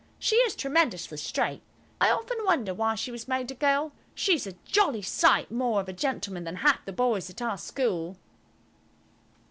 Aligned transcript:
She 0.17 0.37
is 0.37 0.55
tremendously 0.55 1.19
straight. 1.19 1.61
I 2.01 2.09
often 2.09 2.39
wonder 2.43 2.73
why 2.73 2.95
she 2.95 3.11
was 3.11 3.27
made 3.27 3.51
a 3.51 3.53
girl. 3.53 3.91
She's 4.15 4.47
a 4.47 4.53
jolly 4.65 5.03
sight 5.03 5.51
more 5.51 5.79
of 5.79 5.87
a 5.87 5.93
gentleman 5.93 6.43
than 6.43 6.55
half 6.55 6.83
the 6.85 6.91
boys 6.91 7.29
at 7.29 7.39
our 7.39 7.59
school. 7.59 8.17